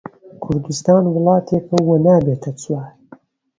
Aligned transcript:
کوردستان 0.43 1.03
وڵاتێکە 1.13 1.77
و 1.87 1.89
نابێتە 2.05 2.51
چوار 2.61 2.89